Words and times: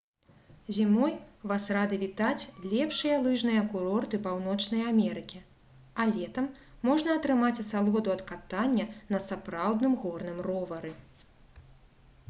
зімой 0.75 1.11
вас 1.49 1.65
рады 1.75 1.95
вітаць 2.03 2.47
лепшыя 2.71 3.19
лыжныя 3.25 3.61
курорты 3.73 4.19
паўночнай 4.25 4.81
амерыкі 4.93 5.43
а 6.05 6.07
летам 6.15 6.49
можна 6.91 7.19
атрымаць 7.19 7.53
асалоду 7.67 8.15
ад 8.17 8.27
катання 8.35 8.89
на 9.15 9.23
сапраўдным 9.29 9.93
горным 10.07 10.43
ровары 10.51 10.91